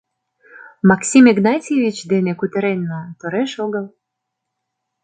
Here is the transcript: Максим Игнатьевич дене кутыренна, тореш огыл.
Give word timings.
Максим 0.89 1.23
Игнатьевич 1.31 1.97
дене 2.11 2.31
кутыренна, 2.39 3.01
тореш 3.19 3.51
огыл. 3.65 3.85